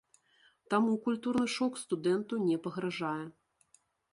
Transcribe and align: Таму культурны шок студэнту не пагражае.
Таму 0.73 0.95
культурны 1.03 1.45
шок 1.57 1.77
студэнту 1.83 2.41
не 2.47 2.57
пагражае. 2.67 3.23